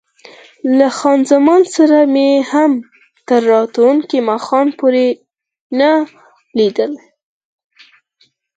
[0.77, 2.71] له خان زمان سره مې هم
[3.27, 5.91] تر راتلونکي ماښام پورې ونه
[6.57, 6.91] لیدل.